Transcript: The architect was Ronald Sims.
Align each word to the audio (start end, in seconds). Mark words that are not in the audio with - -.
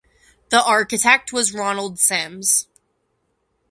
The 0.49 0.59
architect 0.63 1.31
was 1.31 1.53
Ronald 1.53 1.99
Sims. 1.99 2.67